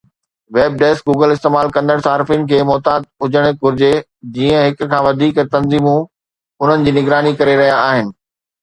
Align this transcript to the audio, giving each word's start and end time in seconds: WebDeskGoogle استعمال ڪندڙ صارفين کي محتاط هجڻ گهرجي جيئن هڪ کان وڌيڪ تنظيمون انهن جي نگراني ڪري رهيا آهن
WebDeskGoogle 0.55 1.33
استعمال 1.35 1.67
ڪندڙ 1.75 1.97
صارفين 2.07 2.47
کي 2.53 2.61
محتاط 2.71 3.05
هجڻ 3.27 3.45
گهرجي 3.61 3.91
جيئن 4.39 4.57
هڪ 4.65 4.89
کان 4.95 5.05
وڌيڪ 5.09 5.47
تنظيمون 5.55 6.05
انهن 6.07 6.89
جي 6.89 6.97
نگراني 7.01 7.39
ڪري 7.43 7.57
رهيا 7.65 7.81
آهن 7.87 8.15